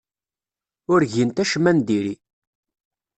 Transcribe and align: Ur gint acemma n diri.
Ur 0.93 1.01
gint 1.13 1.41
acemma 1.43 1.71
n 1.75 1.79
diri. 1.87 2.15